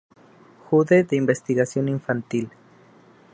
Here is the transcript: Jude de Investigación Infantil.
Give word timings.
Jude 0.67 1.03
de 1.03 1.15
Investigación 1.15 1.87
Infantil. 1.87 2.49